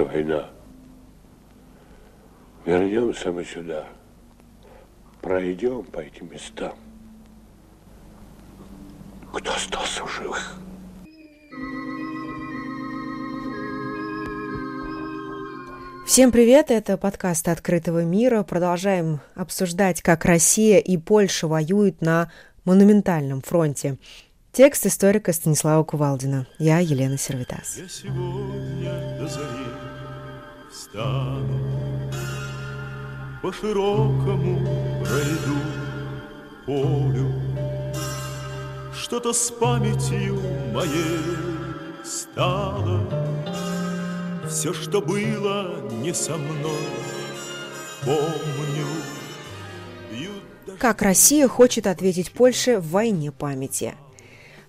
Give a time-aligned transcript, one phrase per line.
[0.00, 0.50] кончится война,
[2.64, 3.86] вернемся мы сюда,
[5.20, 6.74] пройдем по этим местам.
[9.32, 10.56] Кто остался в живых?
[16.06, 18.42] Всем привет, это подкаст «Открытого мира».
[18.42, 22.32] Продолжаем обсуждать, как Россия и Польша воюют на
[22.64, 23.96] монументальном фронте.
[24.50, 26.48] Текст историка Станислава Кувалдина.
[26.58, 27.76] Я Елена Сервитас.
[27.76, 29.69] Я сегодня до зари
[30.70, 31.58] встану
[33.42, 34.60] По широкому
[35.04, 35.60] пройду
[36.66, 37.32] полю
[38.94, 40.40] Что-то с памятью
[40.72, 41.20] моей
[42.04, 43.00] стало.
[44.48, 46.88] Все, что было не со мной,
[48.02, 48.86] помню.
[50.78, 53.94] Как Россия хочет ответить Польше в войне памяти–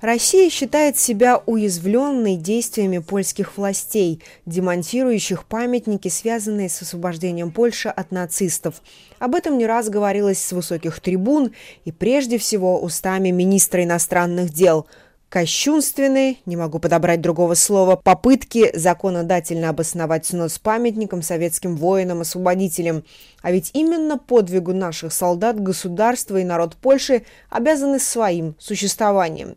[0.01, 8.81] Россия считает себя уязвленной действиями польских властей, демонтирующих памятники, связанные с освобождением Польши от нацистов.
[9.19, 11.51] Об этом не раз говорилось с высоких трибун
[11.85, 14.87] и прежде всего устами министра иностранных дел–
[15.31, 23.05] кощунственные, не могу подобрать другого слова, попытки законодательно обосновать снос памятникам советским воинам-освободителям.
[23.41, 29.55] А ведь именно подвигу наших солдат государство и народ Польши обязаны своим существованием.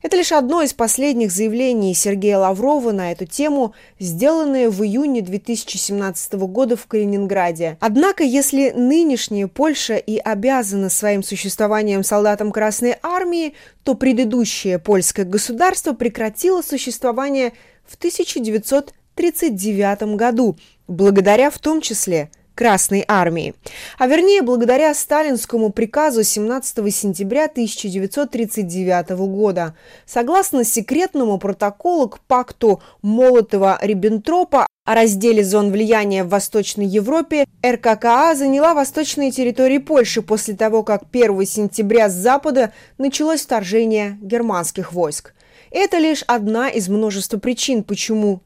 [0.00, 6.34] Это лишь одно из последних заявлений Сергея Лаврова на эту тему, сделанное в июне 2017
[6.34, 7.76] года в Калининграде.
[7.80, 15.94] Однако, если нынешняя Польша и обязана своим существованием солдатам Красной Армии, то предыдущее польское государство
[15.94, 17.54] прекратило существование
[17.84, 23.54] в 1939 году, благодаря в том числе Красной Армии,
[23.98, 29.76] а вернее благодаря сталинскому приказу 17 сентября 1939 года.
[30.06, 38.74] Согласно секретному протоколу к пакту Молотова-Риббентропа о разделе зон влияния в Восточной Европе, РККА заняла
[38.74, 45.32] восточные территории Польши после того, как 1 сентября с запада началось вторжение германских войск.
[45.70, 48.40] Это лишь одна из множества причин, почему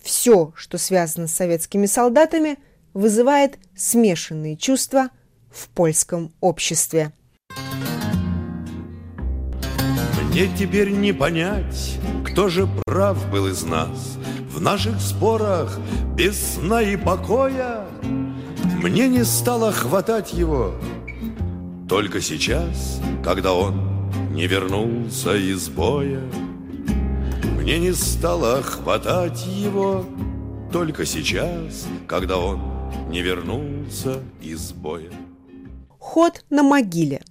[0.00, 2.58] все, что связано с советскими солдатами–
[2.96, 5.10] вызывает смешанные чувства
[5.50, 7.12] в польском обществе.
[10.30, 14.18] Мне теперь не понять, кто же прав был из нас
[14.50, 15.78] В наших спорах
[16.14, 17.86] без сна и покоя
[18.82, 20.74] Мне не стало хватать его
[21.88, 26.20] Только сейчас, когда он не вернулся из боя
[27.58, 30.04] Мне не стало хватать его
[30.70, 32.65] Только сейчас, когда он
[33.08, 35.10] не вернулся из боя.
[35.98, 37.22] Ход на могиле.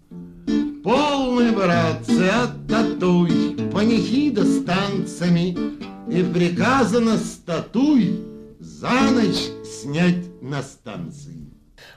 [0.83, 5.57] Полный, братцы, оттатуй панихида с танцами
[6.07, 8.23] И приказано статуй
[8.59, 11.51] за ночь снять на станции.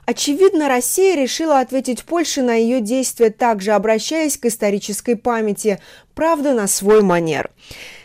[0.07, 5.81] Очевидно, Россия решила ответить Польше на ее действия, также обращаясь к исторической памяти,
[6.15, 7.51] правда, на свой манер.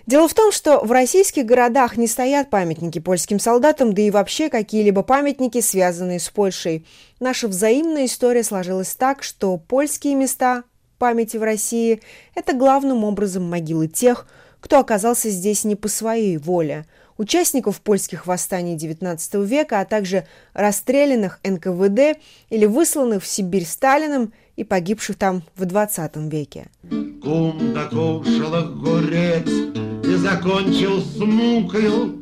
[0.06, 4.50] Дело в том, что в российских городах не стоят памятники польским солдатам, да и вообще
[4.50, 6.86] какие-либо памятники, связанные с Польшей.
[7.22, 10.64] Наша взаимная история сложилась так, что польские места
[10.98, 12.02] памяти в России–
[12.36, 14.28] это главным образом могилы тех,
[14.60, 16.86] кто оказался здесь не по своей воле,
[17.18, 24.64] участников польских восстаний XIX века, а также расстрелянных НКВД или высланных в Сибирь Сталиным и
[24.64, 26.68] погибших там в XX веке.
[27.22, 29.83] Кум докушал огурец
[30.14, 32.20] и закончил с мукою,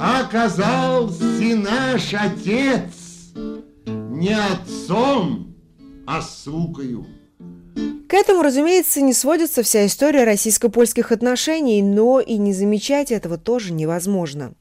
[0.00, 1.24] Оказался
[1.54, 2.82] наш отец
[3.84, 5.54] не отцом,
[6.06, 7.06] а сукою.
[8.08, 13.72] К этому, разумеется, не сводится вся история российско-польских отношений, но и не замечать этого тоже
[13.72, 14.54] невозможно.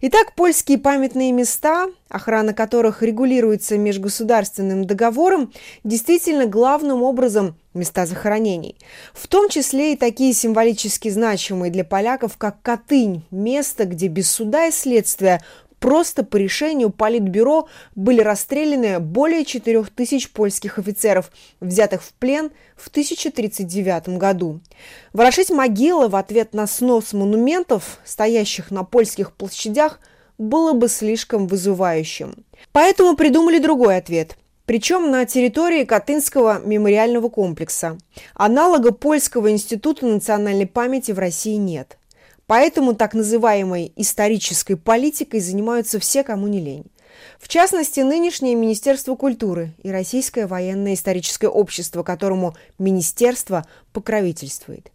[0.00, 5.52] Итак, польские памятные места, охрана которых регулируется межгосударственным договором,
[5.84, 8.76] действительно главным образом места захоронений.
[9.12, 14.66] В том числе и такие символически значимые для поляков, как Катынь, место, где без суда
[14.66, 15.42] и следствия
[15.78, 21.30] Просто по решению Политбюро были расстреляны более 4000 польских офицеров,
[21.60, 24.60] взятых в плен в 1039 году.
[25.12, 30.00] Ворошить могилы в ответ на снос монументов, стоящих на польских площадях,
[30.38, 32.34] было бы слишком вызывающим.
[32.72, 34.36] Поэтому придумали другой ответ–
[34.66, 37.98] причем на территории Катынского мемориального комплекса.
[38.34, 41.96] Аналога Польского института национальной памяти в России нет.
[42.46, 46.84] Поэтому так называемой исторической политикой занимаются все, кому не лень.
[47.38, 54.90] В частности, нынешнее Министерство культуры и Российское военно-историческое общество, которому министерство покровительствует.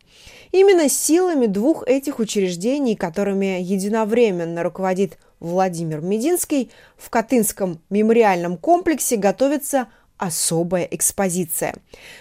[0.51, 9.88] Именно силами двух этих учреждений, которыми единовременно руководит Владимир Мединский, в Катынском мемориальном комплексе готовится
[10.17, 11.75] особая экспозиция.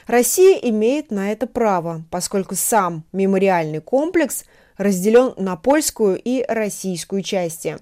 [0.07, 4.45] Россия имеет на это право, поскольку сам мемориальный комплекс
[4.79, 7.77] разделен на польскую и российскую части.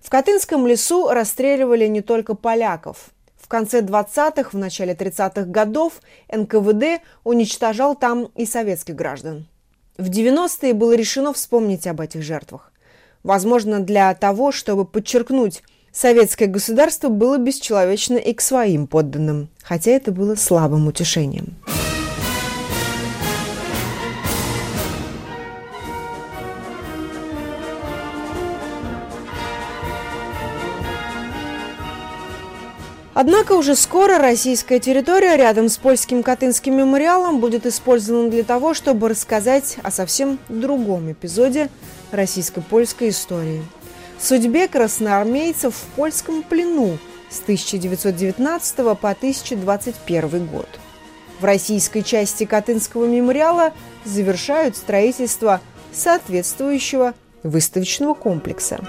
[0.00, 3.10] В Катынском лесу расстреливали не только поляков.
[3.36, 6.00] В конце 20-х, в начале 30-х годов
[6.32, 9.48] НКВД уничтожал там и советских граждан.
[9.98, 12.72] В 90-е было решено вспомнить об этих жертвах.
[13.24, 15.62] Возможно, для того, чтобы подчеркнуть
[15.92, 21.54] Советское государство было бесчеловечно и к своим подданным, хотя это было слабым утешением.
[33.14, 39.08] Однако уже скоро российская территория рядом с польским Катынским мемориалом будет использована для того, чтобы
[39.08, 41.70] рассказать о совсем другом эпизоде
[42.14, 43.64] российско-польской истории–
[44.24, 46.98] судьбе красноармейцев в польском плену
[47.30, 50.68] с 1919 по 1021 год.
[51.40, 53.72] В российской части Катынского мемориала
[54.04, 55.60] завершают строительство
[55.92, 58.80] соответствующего выставочного комплекса.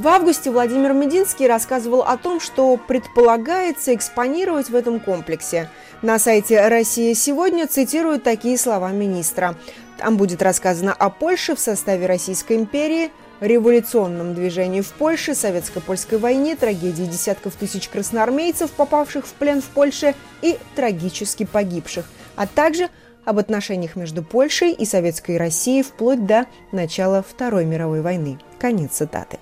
[0.00, 5.68] В августе Владимир Мединский рассказывал о том, что предполагается экспонировать в этом комплексе.
[6.00, 9.56] На сайте «Россия сегодня» цитируют такие слова министра.
[9.98, 13.10] Там будет рассказано о Польше в составе Российской империи,
[13.40, 20.14] революционном движении в Польше, советско-польской войне, трагедии десятков тысяч красноармейцев, попавших в плен в Польше
[20.40, 22.06] и трагически погибших,
[22.36, 22.88] а также
[23.26, 28.38] об отношениях между Польшей и Советской Россией вплоть до начала Второй мировой войны.
[28.58, 29.38] Конец цитаты.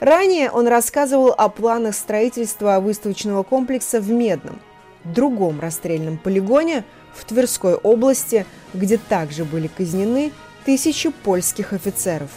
[0.00, 4.58] Ранее он рассказывал о планах строительства выставочного комплекса в Медном,
[5.04, 10.32] другом расстрельном полигоне в Тверской области, где также были казнены
[10.64, 12.30] тысячи польских офицеров.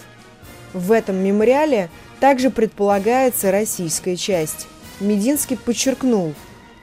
[0.74, 1.89] В этом мемориале
[2.19, 4.68] также предполагается российская часть.
[5.00, 6.33] Мединский подчеркнул,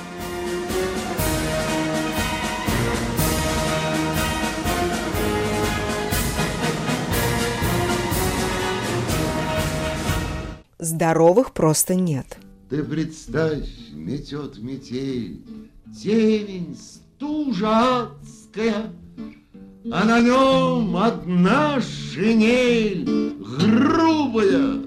[11.01, 12.37] Здоровых просто нет.
[12.69, 15.41] Ты представь, метет метель,
[15.99, 18.11] темень стужа
[19.91, 23.07] А на нем одна шинель,
[23.39, 24.83] грубая,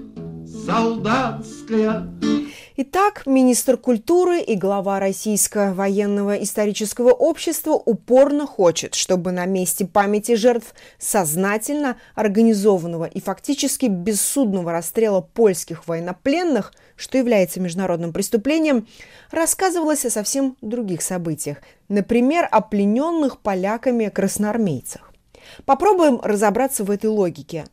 [0.46, 2.13] солдатская.
[2.76, 10.34] Итак, министр культуры и глава Российского военного исторического общества упорно хочет, чтобы на месте памяти
[10.34, 18.88] жертв сознательно организованного и фактически бессудного расстрела польских военнопленных, что является международным преступлением,
[19.30, 25.12] рассказывалось о совсем других событиях, например, о плененных поляками красноармейцах.
[25.64, 27.66] Попробуем разобраться в этой логике.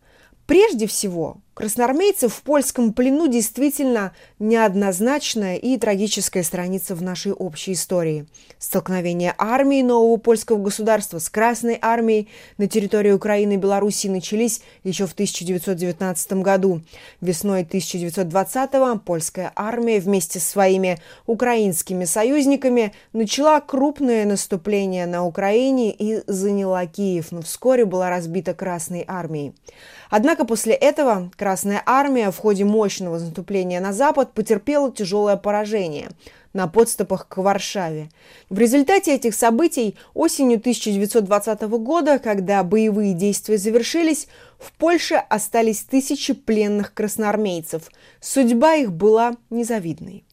[0.46, 8.26] Прежде всего, Красноармейцы в польском плену действительно неоднозначная и трагическая страница в нашей общей истории.
[8.58, 15.06] Столкновение армии нового польского государства с Красной армией на территории Украины и Белоруссии начались еще
[15.06, 16.82] в 1919 году.
[17.22, 26.24] Весной 1920-го польская армия вместе с своими украинскими союзниками начала крупное наступление на Украине и
[26.26, 29.54] заняла Киев, но вскоре была разбита Красной армией.
[30.10, 31.51] Однако после этого Красная
[31.86, 36.10] армия в ходе мощного наступления на запад потерпела тяжелое поражение
[36.54, 38.10] на подступах к Варшаве.
[38.50, 44.28] В результате этих событий осенью 1920 года, когда боевые действия завершились,
[44.60, 47.90] в Польше остались тысячи пленных красноармейцев.
[48.20, 50.26] Судьба их была незавидной.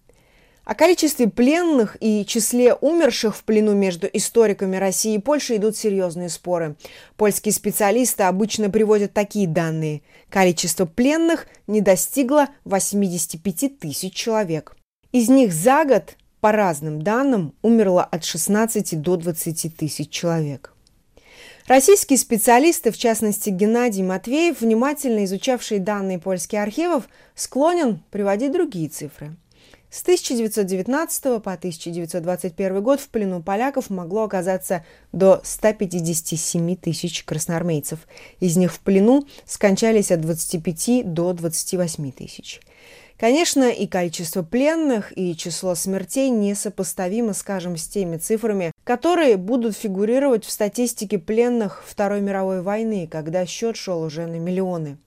[0.69, 6.29] О количестве пленных и числе умерших в плену между историками России и Польши идут серьезные
[6.29, 6.77] споры.
[7.17, 10.03] Польские специалисты обычно приводят такие данные.
[10.29, 14.77] Количество пленных не достигло 85 тысяч человек.
[15.11, 20.75] Из них за год, по разным данным, умерло от 16 до 20 тысяч человек.
[21.67, 29.35] Российские специалисты, в частности Геннадий Матвеев, внимательно изучавшие данные польских архивов, склонен приводить другие цифры–
[29.91, 38.01] с 1919 по 1921 год в плену поляков могло оказаться до 157 тысяч красноармейцев.
[38.41, 42.61] Из них в плену скончались от 25 до 28 тысяч.
[43.19, 50.45] Конечно, и количество пленных, и число смертей несопоставимо, скажем, с теми цифрами, которые будут фигурировать
[50.45, 54.99] в статистике пленных Второй мировой войны, когда счет шел уже на миллионы.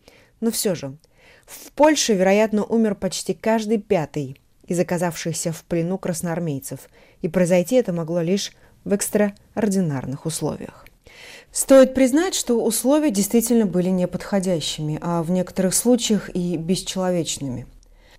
[0.41, 0.97] Но все же,
[1.45, 4.40] в Польше, вероятно, умер почти каждый пятый
[4.71, 6.79] из оказавшихся в плену красноармейцев,
[7.21, 8.53] и произойти это могло лишь
[8.85, 10.85] в экстраординарных условиях.
[11.51, 17.67] Стоит признать, что условия действительно были неподходящими, а в некоторых случаях и бесчеловечными.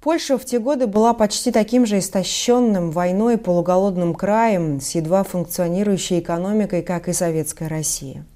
[0.03, 6.19] Польша в те годы была почти таким же истощенным войной полуголодным краем с едва функционирующей
[6.19, 8.27] экономикой, как и советская Россия.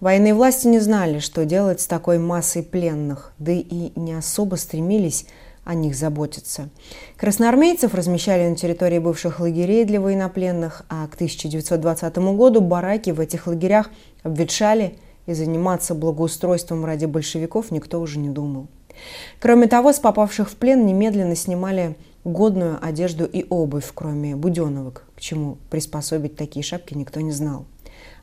[0.00, 5.24] Военные власти не знали, что делать с такой массой пленных, да и не особо стремились
[5.66, 6.70] о них заботиться.
[7.16, 13.46] Красноармейцев размещали на территории бывших лагерей для военнопленных, а к 1920 году бараки в этих
[13.46, 13.90] лагерях
[14.22, 14.96] обветшали,
[15.26, 18.68] и заниматься благоустройством ради большевиков никто уже не думал.
[19.40, 25.20] Кроме того, с попавших в плен немедленно снимали годную одежду и обувь, кроме буденовок, к
[25.20, 27.66] чему приспособить такие шапки никто не знал.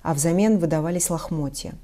[0.01, 1.73] А взамен выдавались лохмотья–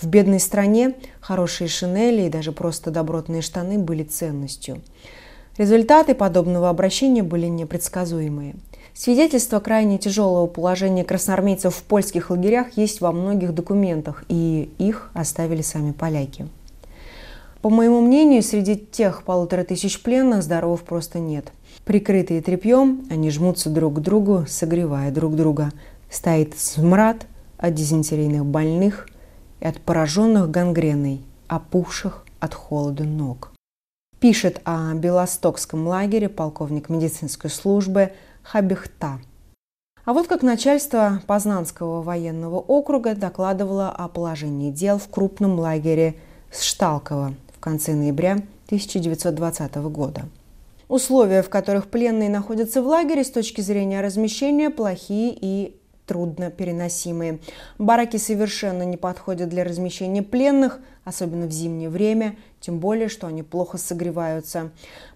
[0.00, 4.80] в бедной стране хорошие шинели и даже просто добротные штаны были ценностью.
[5.58, 8.54] Результаты подобного обращения были непредсказуемые.
[8.94, 15.62] Свидетельства крайне тяжелого положения красноармейцев в польских лагерях есть во многих документах, и их оставили
[15.62, 16.46] сами поляки.
[17.60, 21.52] По моему мнению, среди тех полутора тысяч пленных здоровых просто нет.
[21.84, 25.72] Прикрытые тряпьем, они жмутся друг к другу, согревая друг друга.
[26.08, 29.08] Стоит смрад от дизентерийных больных–
[29.60, 33.52] и от пораженных гангреной, опухших от холода ног.
[34.20, 38.12] Пишет о Белостокском лагере полковник медицинской службы
[38.42, 39.20] Хабихта.
[40.04, 46.16] А вот как начальство Познанского военного округа докладывало о положении дел в крупном лагере
[46.50, 50.22] Шталково в конце ноября 1920 года.
[50.88, 57.38] Условия, в которых пленные находятся в лагере с точки зрения размещения, плохие и трудно переносимые.
[57.78, 63.44] Бараки совершенно не подходят для размещения пленных, особенно в зимнее время, тем более, что они
[63.44, 64.70] плохо согреваются.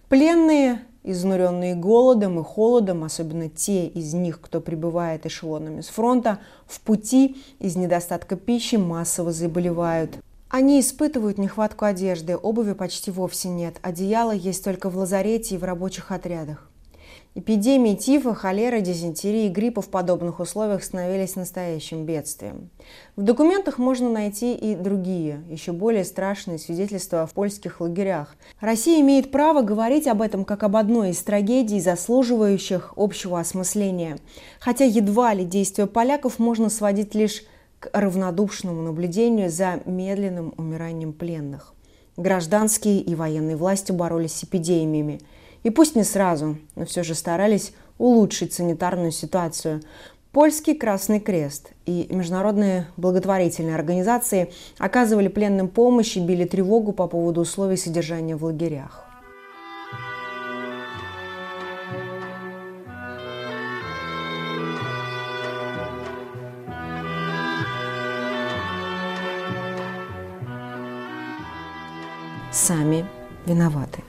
[0.09, 6.81] Пленные, изнуренные голодом и холодом, особенно те из них, кто прибывает эшелонами с фронта, в
[6.83, 10.19] пути из недостатка пищи массово заболевают.
[10.51, 15.65] Они испытывают нехватку одежды, обуви почти вовсе нет, одеяла есть только в лазарете и в
[15.65, 16.69] рабочих отрядах.
[17.35, 22.69] Эпидемии тифа, холеры, дизентерии и гриппа в подобных условиях становились настоящим бедствием.
[23.17, 28.37] В документах можно найти и другие, еще более страшные свидетельства в польских лагерях.
[28.61, 34.19] Россия имеет право говорить об этом как об одной из трагедий, заслуживающих общего осмысления.
[34.61, 37.45] Хотя едва ли действия поляков можно сводить лишь
[37.81, 41.73] к равнодушному наблюдению за медленным умиранием пленных.
[42.19, 45.23] Гражданские и военные власти боролись с эпидемиями–
[45.63, 49.83] и пусть не сразу, но все же старались улучшить санитарную ситуацию.
[50.33, 57.43] Польский Красный Крест и международные благотворительные организации оказывали пленным помощь и били тревогу по поводу
[57.43, 59.07] условий содержания в лагерях.
[72.51, 73.07] Сами
[73.47, 74.03] виноваты.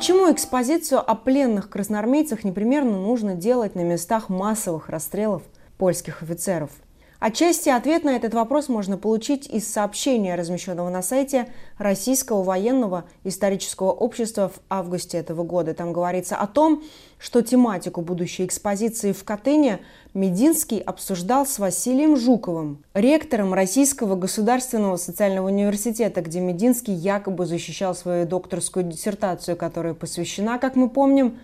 [0.00, 5.42] Почему экспозицию о пленных красноармейцах непременно нужно делать на местах массовых расстрелов
[5.76, 6.70] польских офицеров?
[7.20, 13.90] Отчасти ответ на этот вопрос можно получить из сообщения, размещенного на сайте Российского военного исторического
[13.90, 15.74] общества в августе этого года.
[15.74, 16.82] Там говорится о том,
[17.18, 19.80] что тематику будущей экспозиции в Катыни
[20.14, 28.26] Мединский обсуждал с Василием Жуковым, ректором Российского государственного социального университета, где Мединский якобы защищал свою
[28.26, 31.38] докторскую диссертацию, которая посвящена, как мы помним,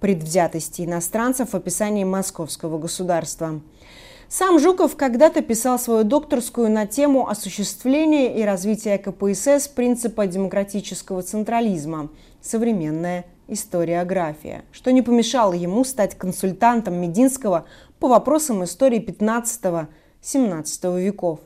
[0.00, 3.60] предвзятости иностранцев в описании московского государства.
[4.34, 12.08] Сам Жуков когда-то писал свою докторскую на тему осуществления и развития КПСС принципа демократического централизма
[12.40, 17.66] «Современная историография», что не помешало ему стать консультантом Мединского
[17.98, 21.40] по вопросам истории 15-17 веков.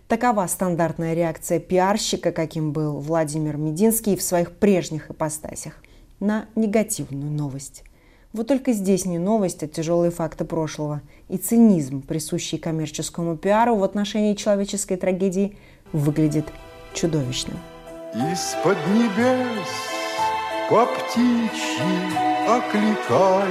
[0.06, 5.74] Такова стандартная реакция пиарщика, каким был Владимир Мединский в своих прежних ипостасях,
[6.20, 7.82] на негативную новость.
[8.34, 11.02] Вот только здесь не новость, а тяжелые факты прошлого.
[11.28, 15.56] И цинизм, присущий коммерческому пиару в отношении человеческой трагедии,
[15.92, 16.46] выглядит
[16.94, 17.56] чудовищным.
[18.32, 19.68] Из-под небес
[20.68, 21.44] по птичьи
[22.48, 23.46] окликая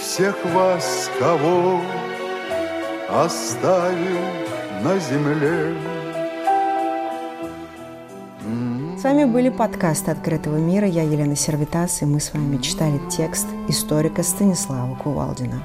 [0.00, 1.80] Всех вас, кого
[3.08, 4.30] оставил
[4.84, 5.95] на земле.
[9.06, 10.84] Вами были подкасты «Открытого мира».
[10.84, 15.62] Я Елена Сервитас, и мы с вами читали текст историка Станислава Кувалдина.